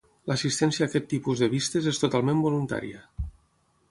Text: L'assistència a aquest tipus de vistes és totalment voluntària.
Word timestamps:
L'assistència 0.29 0.85
a 0.85 0.89
aquest 0.91 1.05
tipus 1.11 1.43
de 1.43 1.51
vistes 1.51 1.91
és 1.93 2.01
totalment 2.05 2.43
voluntària. 2.47 3.05